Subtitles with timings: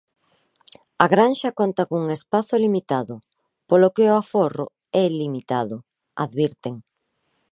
[1.03, 3.15] A granxa conta cun espazo limitado,
[3.69, 4.65] polo que o aforro
[5.03, 5.75] é limitado,
[6.25, 6.75] advirten.